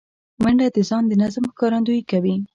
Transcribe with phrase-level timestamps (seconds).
[0.43, 2.35] منډه د ځان د نظم ښکارندویي کوي